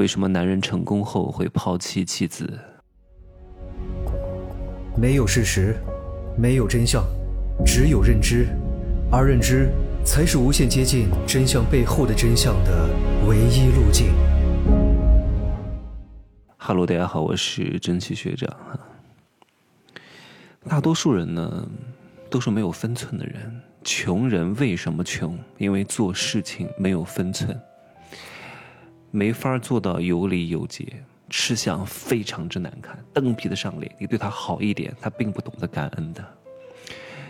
[0.00, 2.58] 为什么男人成功后会抛弃妻子？
[4.96, 5.76] 没有事实，
[6.38, 7.04] 没有真相，
[7.66, 8.46] 只有认知，
[9.12, 9.68] 而认知
[10.02, 12.88] 才是无限接近真相背后的真相的
[13.28, 14.06] 唯一路径。
[16.56, 18.50] 哈喽，大家好，我是真奇学长。
[20.66, 21.68] 大多数人呢，
[22.30, 23.60] 都是没有分寸的人。
[23.84, 25.38] 穷人为什么穷？
[25.58, 27.54] 因为做事情没有分寸。
[29.10, 30.86] 没法做到有礼有节，
[31.28, 33.92] 吃相非常之难看，蹬鼻子上脸。
[33.98, 36.24] 你对他好一点，他并不懂得感恩的。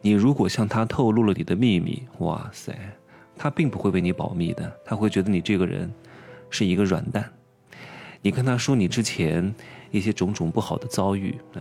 [0.00, 2.76] 你如果向他透露了你的秘密，哇塞，
[3.36, 5.92] 他并不会为你保密的，他会觉得你这个人
[6.50, 7.28] 是一个软蛋。
[8.22, 9.54] 你跟他说你之前
[9.90, 11.60] 一些种种不好的遭遇啊，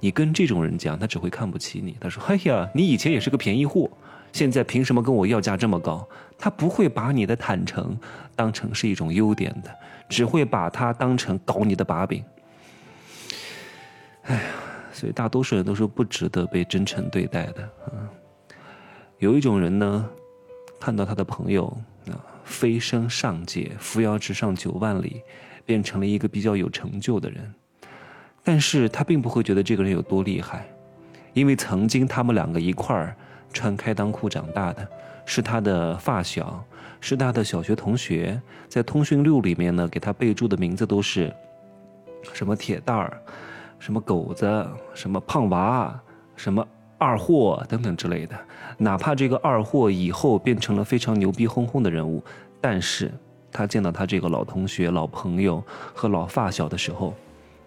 [0.00, 1.96] 你跟这种人讲，他只会看不起你。
[2.00, 3.90] 他说：“哎呀，你以前也是个便宜货。”
[4.32, 6.06] 现在凭什么跟我要价这么高？
[6.38, 7.98] 他不会把你的坦诚
[8.36, 9.74] 当成是一种优点的，
[10.08, 12.22] 只会把它当成搞你的把柄。
[14.22, 14.42] 哎呀，
[14.92, 17.68] 所以大多数人都是不值得被真诚对待的。
[17.92, 18.08] 嗯，
[19.18, 20.08] 有一种人呢，
[20.78, 21.66] 看到他的朋友
[22.06, 25.20] 啊飞升上界，扶摇直上九万里，
[25.64, 27.52] 变成了一个比较有成就的人，
[28.44, 30.68] 但是他并不会觉得这个人有多厉害，
[31.32, 33.16] 因为曾经他们两个一块儿。
[33.52, 34.86] 穿开裆裤长大的，
[35.24, 36.64] 是他的发小，
[37.00, 38.40] 是他的小学同学。
[38.68, 41.34] 在通讯录里面呢，给他备注的名字都是
[42.32, 43.20] 什么铁蛋儿、
[43.78, 45.98] 什么狗子、什么胖娃、
[46.36, 46.66] 什么
[46.98, 48.38] 二货等等之类的。
[48.76, 52.22] 哪怕这个二货以后变成了非常牛逼哄哄的人物，
[52.60, 53.12] 但是
[53.50, 57.14] 他见到他这个老同学、老朋友和老发小的时候，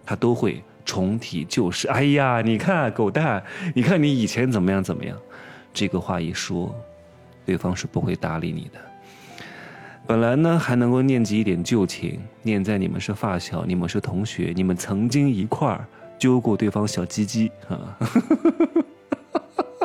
[0.06, 1.88] 他都会重提旧事。
[1.88, 3.44] 哎呀，你看狗蛋，
[3.74, 5.18] 你看你以前怎么样怎么样。
[5.74, 6.74] 这个话一说，
[7.46, 8.80] 对方是不会搭理你的。
[10.08, 15.86] 本来呢，还能够念及一点旧情，念在你们是发小，你们是同学，你们曾经一块儿
[16.18, 17.98] 揪过对方小鸡鸡啊，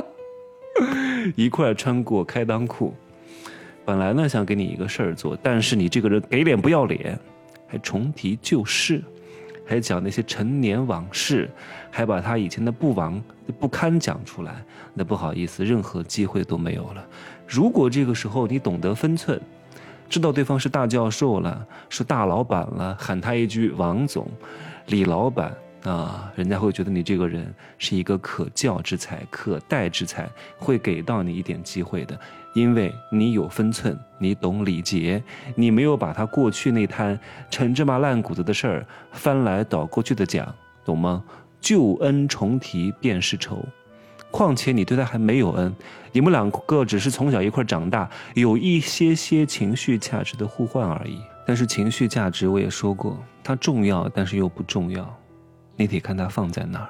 [1.36, 2.94] 一块儿穿过开裆裤。
[3.84, 7.16] 本来呢，想给你一个事儿做，但是你这个人给脸不要脸，
[7.68, 9.04] 还重提旧事。
[9.66, 11.50] 还讲那些陈年往事，
[11.90, 13.20] 还把他以前的不王
[13.58, 17.04] 不堪讲出来，那不好意思，任何机会都没有了。
[17.46, 19.40] 如果这个时候你懂得分寸，
[20.08, 24.28] 知道对方是大教授了，是大老板了，喊他一句王总、
[24.86, 25.52] 李老板。
[25.86, 32.18] 啊，人家会觉得你这个人是一个可教之才、可待之才，会给到你一点机会的，
[32.54, 35.22] 因为你有分寸，你懂礼节，
[35.54, 37.16] 你没有把他过去那摊
[37.48, 40.52] 陈芝麻烂谷子的事儿翻来倒过去的讲，
[40.84, 41.22] 懂吗？
[41.60, 43.64] 旧恩重提便是仇，
[44.32, 45.72] 况且你对他还没有恩，
[46.10, 51.20] 你们两个只是从小一块长大，有一些些情绪价值的互换而已。
[51.46, 55.16] 但是情绪价值我也说过，它重要，但是又不重要。
[55.76, 56.88] 你得看它放在哪儿。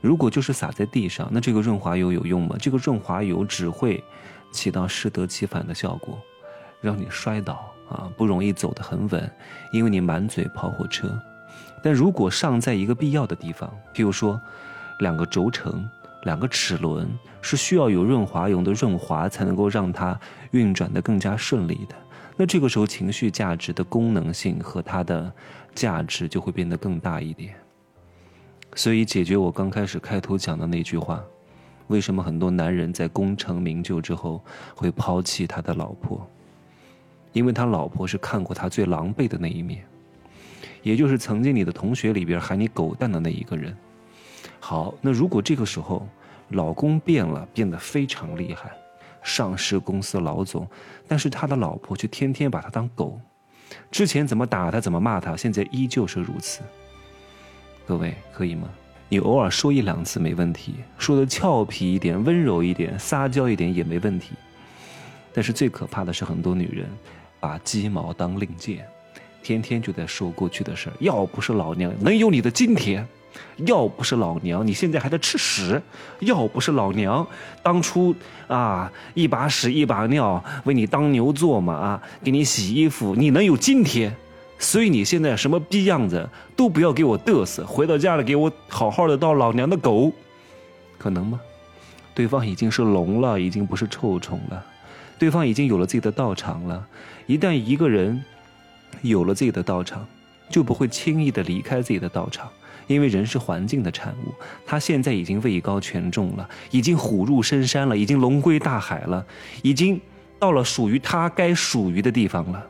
[0.00, 2.56] 如果就是洒在地上，那这个润滑油有用吗？
[2.60, 4.02] 这个润滑油只会
[4.52, 6.18] 起到适得其反的效果，
[6.80, 9.30] 让你摔倒啊，不容易走得很稳，
[9.72, 11.10] 因为你满嘴跑火车。
[11.82, 14.40] 但如果上在一个必要的地方，譬如说
[15.00, 15.88] 两个轴承、
[16.22, 17.08] 两个齿轮，
[17.40, 20.18] 是需要有润滑油的润滑才能够让它
[20.52, 21.96] 运转的更加顺利的。
[22.36, 25.32] 那这个时候，情绪价值的功能性和它的
[25.74, 27.54] 价值就会变得更大一点。
[28.74, 31.24] 所以，解决我刚开始开头讲的那句话：
[31.86, 36.28] 为什么很多男人在功成名就之后会抛弃他的老婆？
[37.32, 39.82] 因为他老婆是看过他最狼狈的那一面，
[40.82, 43.74] 也就是曾经你的同学里边喊你狗蛋的那一个人。
[44.60, 46.06] 好，那如果这个时候
[46.50, 48.76] 老公变了，变得非常厉害。
[49.26, 50.64] 上市公司老总，
[51.08, 53.20] 但是他的老婆却天天把他当狗，
[53.90, 56.62] 之前怎么打他怎么骂他，现在依旧是如此。
[57.84, 58.68] 各位可以吗？
[59.08, 64.34] 你偶尔说一两次没问题，说的俏皮一点、温柔一点、撒娇一点也没问题。
[65.34, 66.88] 但是最可怕的是，很多女人
[67.40, 68.86] 把鸡毛当令箭，
[69.42, 70.92] 天天就在说过去的事儿。
[71.00, 73.06] 要不是老娘能有你的今天。
[73.58, 75.80] 要不是老娘，你现在还在吃屎；
[76.20, 77.26] 要不是老娘
[77.62, 78.14] 当初
[78.46, 84.14] 啊一把屎一把尿为你当牛做马，给你洗衣服，你能有今天？
[84.58, 90.10] 所以你现在什么逼样子都不要给我嘚瑟，回到家里给我好好的当老娘的狗，
[90.96, 91.38] 可能吗？
[92.14, 94.64] 对方已经是龙了，已经不是臭虫了，
[95.18, 96.86] 对方已经有了自己的道场了。
[97.26, 98.24] 一旦一个人
[99.02, 100.06] 有了自己的道场，
[100.48, 102.48] 就不会轻易的离开自己的道场。
[102.86, 104.32] 因为人是环境的产物，
[104.64, 109.24] 他现在已经位高权重了，已经虎入深山了，已经龙归大海了，
[109.62, 110.00] 已经
[110.38, 112.66] 到了属于他该属于的地方了。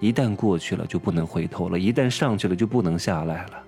[0.00, 3.62] 一旦过去了就不能回头了，一旦上去了就不能下来了。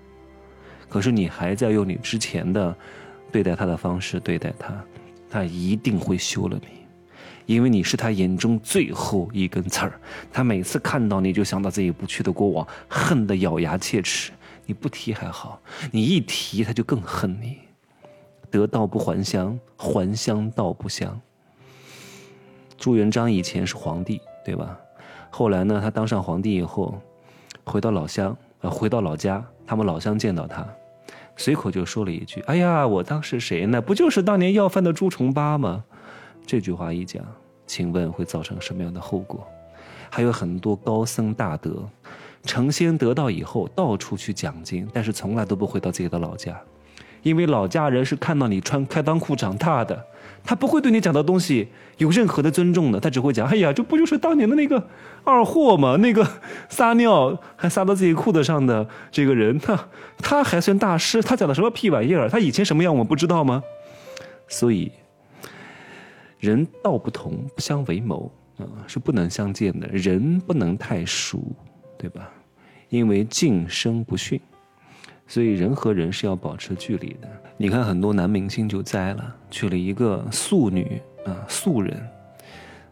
[0.89, 2.77] 可是你还在用你之前的
[3.33, 4.75] 对待他的方式对待他，
[5.31, 10.01] 他一定会休了你，因为你是他眼中最后一根刺儿。
[10.33, 14.33] 他每次看到你就想到自己不去的过往，恨得咬牙切齿。
[14.67, 15.61] 你不提还好，
[15.91, 17.59] 你一提他就更恨你。
[18.51, 21.21] 得道不还乡，还乡道不香。
[22.77, 24.79] 朱元璋以前是皇帝，对吧？
[25.31, 27.01] 后来呢，他当上皇帝以后，
[27.65, 30.67] 回到老乡，呃，回到老家，他们老乡见到他，
[31.37, 33.81] 随口就说了一句：“哎呀，我当是谁呢？
[33.81, 35.85] 不就是当年要饭的朱重八吗？”
[36.47, 37.25] 这句话一讲，
[37.67, 39.47] 请问会造成什么样的后果？
[40.09, 41.87] 还有很多高僧大德，
[42.43, 46.61] 成仙得道以后，到处去讲经，但是从来都不回到自己的老家。
[47.23, 50.01] 因为老家人是看到你穿开裆裤长大的，
[50.45, 51.67] 他不会对你讲的东西
[51.99, 54.81] 有任何的尊重的，他只会讲：“哎呀，这不就是当年的那个
[55.25, 55.97] 二货吗？
[55.97, 56.25] 那个
[56.69, 59.89] 撒尿还撒到自己裤子上的这个人，他
[60.19, 61.21] 他还算大师？
[61.21, 62.29] 他讲的什么屁玩意儿？
[62.29, 63.61] 他以前什么样我们不知道吗？”
[64.47, 64.93] 所以，
[66.39, 69.89] 人道不同不相为谋啊，是不能相见的。
[69.89, 71.43] 人不能太熟，
[71.99, 72.31] 对吧？
[72.89, 74.41] 因为近生不逊。
[75.29, 77.29] 所以人和人是要保持距离的。
[77.57, 82.01] 你看很多男明星就栽了，娶了一个素女啊，素人，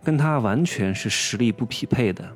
[0.03, 2.29] 跟他完全是实力不匹配的。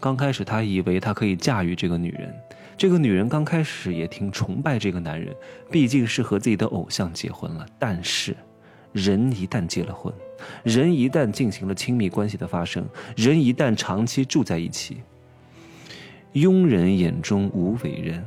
[0.00, 2.34] 刚开始他以为他可以驾驭这个女人，
[2.78, 5.34] 这个女人刚开始也挺崇拜这个男人，
[5.70, 7.66] 毕竟是和自己的偶像结婚了。
[7.78, 8.34] 但是，
[8.92, 10.12] 人一旦结了婚，
[10.64, 12.84] 人一旦进行了亲密关系的发生，
[13.16, 15.02] 人一旦长期住在一起，
[16.34, 18.24] 庸人眼中无伟人。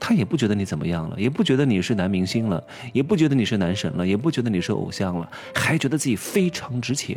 [0.00, 7.16] 他也不觉得你怎么样了，也不觉得你是男明星了，也不觉得你是男神了，也不觉得你是偶像了，还觉得自己非常值钱。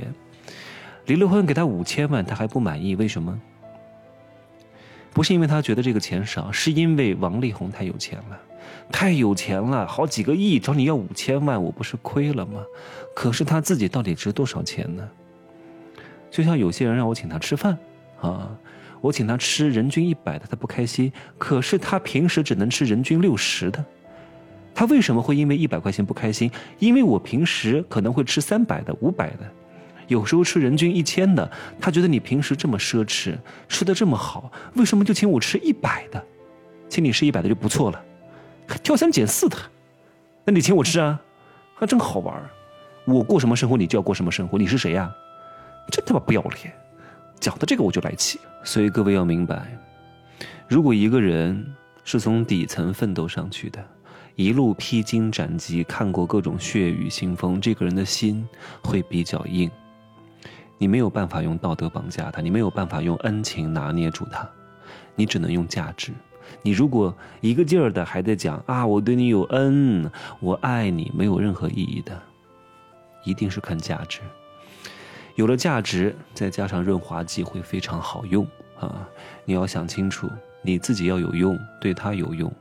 [1.07, 3.37] 离了婚给他五千万，他还不满意，为什么？
[5.11, 8.39] 不是因为他觉得这个钱少，是因为王力宏太有钱了，
[8.89, 12.63] 太有钱了，好几个亿找你要五千万，我不是亏了吗？
[13.13, 15.09] 可是他自己到底值多少钱呢？
[16.31, 17.77] 就像有些人让我请他吃饭，
[18.21, 18.57] 啊。
[19.01, 21.11] 我请他吃人均一百的，他不开心。
[21.37, 23.83] 可是他平时只能吃人均六十的，
[24.73, 26.51] 他为什么会因为一百块钱不开心？
[26.79, 29.39] 因为我平时可能会吃三百的、五百的，
[30.07, 31.49] 有时候吃人均一千的。
[31.79, 33.35] 他觉得你平时这么奢侈，
[33.67, 36.23] 吃的这么好，为什么就请我吃一百的？
[36.89, 38.01] 请你吃一百的就不错了，
[38.67, 39.57] 还挑三拣四的，
[40.45, 41.19] 那你请我吃啊？
[41.75, 42.41] 还真好玩
[43.05, 44.57] 我过什么生活，你就要过什么生活。
[44.57, 45.13] 你是谁呀？
[45.91, 46.73] 真他妈不要脸！
[47.39, 49.77] 讲的这个我就来气，所以各位要明白，
[50.67, 51.65] 如果一个人
[52.03, 53.83] 是从底层奋斗上去的，
[54.35, 58.47] 一路披荆斩棘，看过各种血雨腥风，这个人的心
[58.83, 59.69] 会比较硬。
[60.77, 64.47] 你没有办法用道德绑架他，你没有办法用恩情拿捏住他，
[65.15, 66.11] 你只能用价值。
[66.61, 72.21] 你如果一个劲儿的还在讲啊，我对你有恩，我爱你，没有任何意义的，
[73.23, 74.21] 一定是看价值。
[75.37, 78.43] 有了价值，再加上润滑剂会非常好用
[78.79, 79.07] 啊！
[79.45, 80.27] 你要想清楚，
[80.63, 82.51] 你自己要有用，对他有用。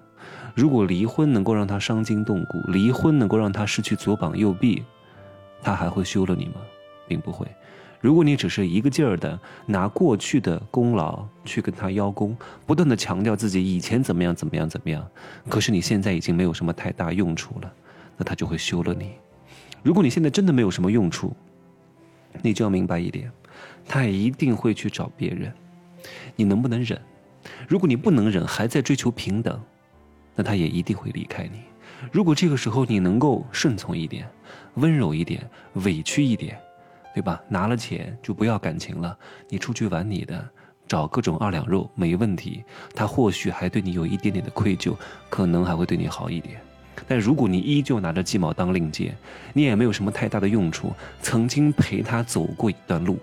[0.55, 4.84] 如果离婚能够让他伤筋动骨，离婚能够让他失去左膀右臂，
[5.62, 6.56] 他还会休了你吗？
[7.08, 7.46] 并不会。
[7.99, 12.37] 如果你只是一个劲儿的拿过去的功劳去跟他邀功，
[12.67, 15.02] 不断的强调自己以前怎么样怎么样怎么样，
[15.49, 17.73] 可是你现在已经没有什么太大用处了，
[18.18, 19.12] 那他就会休了你。
[19.83, 21.35] 如果你现在真的没有什么用处，
[22.43, 23.31] 你就要明白一点，
[23.87, 25.52] 他也一定会去找别人。
[26.35, 27.00] 你能不能忍？
[27.69, 29.61] 如果你不能忍，还在追求平等，
[30.35, 31.61] 那他也一定会离开你。
[32.12, 34.28] 如果这个时候你能够顺从一点、
[34.75, 36.59] 温柔一点、委屈一点，
[37.14, 37.40] 对吧？
[37.49, 39.16] 拿了钱就不要感情了，
[39.49, 40.49] 你出去玩你的，
[40.87, 42.62] 找各种二两肉没问题。
[42.95, 44.95] 他或许还对你有一点点的愧疚，
[45.31, 46.61] 可能还会对你好一点。
[47.07, 49.17] 但如果你依旧拿着鸡毛当令箭，
[49.53, 50.93] 你也没有什么太大的用处。
[51.21, 53.19] 曾经陪他走过一段路，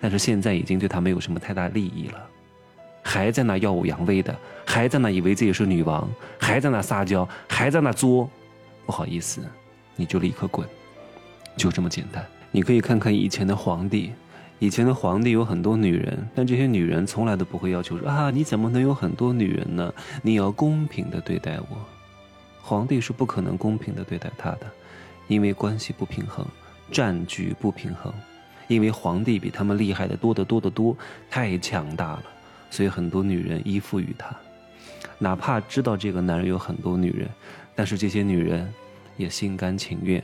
[0.00, 2.26] 但是现在已经对他没有什么太大利益了，
[3.02, 8.28] 还在那耀武扬威的，还在那以为自己是女王，还在那撒娇，还在那作，
[8.86, 9.40] 不好意思，
[9.96, 10.66] 你就立刻滚，
[11.56, 12.24] 就这么简单。
[12.50, 14.12] 你可以看看以前的皇帝，
[14.58, 19.92] 以前的皇帝有很多女人，但这些女人从来都不会要求说啊，你怎么能有很多女人呢？
[20.22, 21.78] 你要公平的对待我。
[22.62, 24.70] 皇帝是不可能公平的对待他的，
[25.26, 26.46] 因为关系不平衡，
[26.92, 28.12] 战局不平衡，
[28.68, 30.96] 因为皇帝比他们厉害的多得多得多，
[31.28, 32.24] 太强大了，
[32.70, 34.34] 所以很多女人依附于他，
[35.18, 37.28] 哪怕知道这个男人有很多女人，
[37.74, 38.72] 但是这些女人
[39.16, 40.22] 也心甘情愿，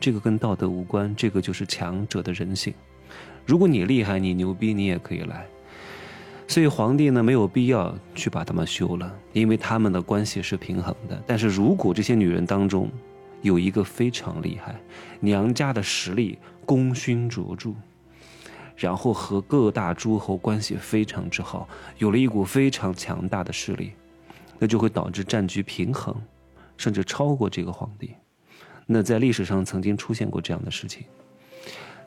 [0.00, 2.72] 这个跟道德无关，这个就是强者的人性。
[3.44, 5.46] 如果你厉害，你牛逼，你也可以来。
[6.50, 11.22] 所以皇帝呢没有必要去把他们休了，因为他们的关系是平衡的。
[11.24, 12.90] 但是如果这些女人当中
[13.40, 14.74] 有一个非常厉害，
[15.20, 17.70] 娘家的实力功勋卓著，
[18.76, 23.92] 然后和各大诸侯关系非常之好，有了一股非常强大的势力，
[24.58, 26.12] 那就会导致战局平衡，
[26.76, 28.10] 甚至超过这个皇帝。
[28.86, 31.04] 那在历史上曾经出现过这样的事情。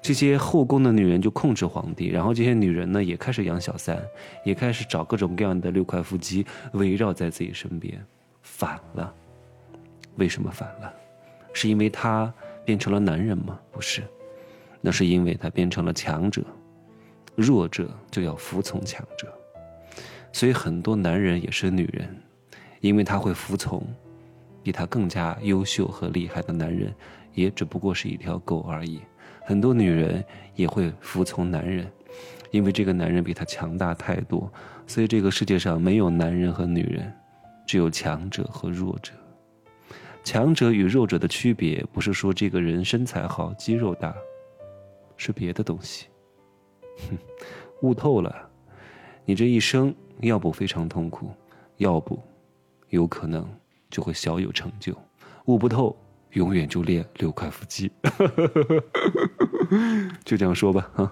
[0.03, 3.97] 这些后宫的女人就控制皇帝，然后这些女人呢也开始养小三，
[4.43, 8.05] 也开始找各种各样的六块腹肌围绕在自己身边，
[8.41, 9.11] 反了。
[10.17, 10.93] 为什么反了？
[11.53, 12.31] 是因为他
[12.65, 13.57] 变成了男人吗？
[13.71, 14.03] 不是，
[14.81, 16.43] 那是因为他变成了强者，
[17.35, 19.33] 弱者就要服从强者。
[20.33, 22.13] 所以很多男人也是女人，
[22.81, 23.81] 因为他会服从
[24.61, 26.93] 比他更加优秀和厉害的男人，
[27.33, 28.99] 也只不过是一条狗而已。
[29.45, 30.23] 很多女人
[30.55, 31.85] 也会服从男人，
[32.51, 34.51] 因为这个男人比她强大太多，
[34.87, 37.13] 所以这个世界上没有男人和女人，
[37.67, 39.11] 只有强者和弱者。
[40.23, 44.15] 强者与弱者的区别，不是说这个人身材好、肌肉大，
[45.17, 46.07] 是别的东西。
[47.09, 47.17] 哼，
[47.81, 48.49] 悟透了，
[49.25, 51.29] 你这一生要不非常痛苦，
[51.77, 52.17] 要不
[52.89, 53.45] 有可能
[53.89, 54.95] 就会小有成就。
[55.45, 55.93] 悟不透。
[56.33, 57.91] 永远就练六块腹肌，
[60.25, 61.11] 就这样说吧，啊。